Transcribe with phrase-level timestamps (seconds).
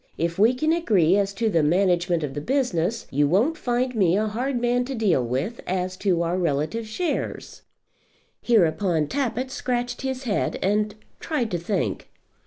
[0.17, 4.17] If we can agree as to the management of the business, you won't find me
[4.17, 7.61] a hard man to deal with as to our relative shares."
[8.41, 12.09] Hereupon Tappitt scratched his head, and tried to think.